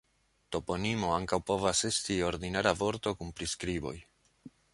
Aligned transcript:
Toponimo 0.55 1.11
ankaŭ 1.17 1.39
povas 1.49 1.81
esti 1.91 2.17
ordinara 2.31 2.75
vorto 2.81 3.15
kun 3.21 3.35
priskriboj. 3.41 3.95